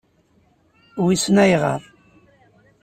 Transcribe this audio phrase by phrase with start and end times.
[1.03, 1.81] Wissen ayɣeṛ.